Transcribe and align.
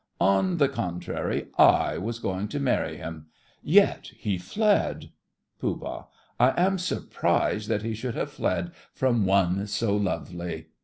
On 0.19 0.57
the 0.57 0.67
contrary, 0.67 1.49
I 1.59 1.99
was 1.99 2.17
going 2.17 2.47
to 2.47 2.59
marry 2.59 2.97
him—yet 2.97 4.09
he 4.17 4.39
fled! 4.39 5.11
POOH. 5.59 6.07
I 6.39 6.53
am 6.59 6.79
surprised 6.79 7.69
that 7.69 7.83
he 7.83 7.93
should 7.93 8.15
have 8.15 8.31
fled 8.31 8.71
from 8.95 9.25
one 9.27 9.67
so 9.67 9.95
lovely! 9.95 10.69